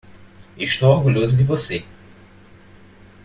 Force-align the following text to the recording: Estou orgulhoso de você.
Estou 0.57 0.93
orgulhoso 0.95 1.37
de 1.37 1.43
você. 1.43 1.85